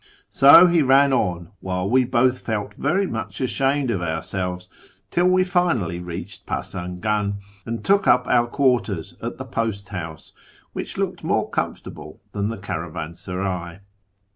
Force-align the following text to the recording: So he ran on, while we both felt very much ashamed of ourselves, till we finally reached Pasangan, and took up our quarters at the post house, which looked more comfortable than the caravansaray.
So 0.29 0.65
he 0.65 0.81
ran 0.81 1.13
on, 1.13 1.51
while 1.59 1.87
we 1.87 2.05
both 2.05 2.39
felt 2.39 2.73
very 2.73 3.05
much 3.05 3.39
ashamed 3.39 3.91
of 3.91 4.01
ourselves, 4.01 4.67
till 5.11 5.27
we 5.27 5.43
finally 5.43 5.99
reached 5.99 6.47
Pasangan, 6.47 7.35
and 7.67 7.85
took 7.85 8.07
up 8.07 8.25
our 8.27 8.47
quarters 8.47 9.13
at 9.21 9.37
the 9.37 9.45
post 9.45 9.89
house, 9.89 10.31
which 10.73 10.97
looked 10.97 11.23
more 11.23 11.47
comfortable 11.51 12.19
than 12.31 12.49
the 12.49 12.57
caravansaray. 12.57 13.81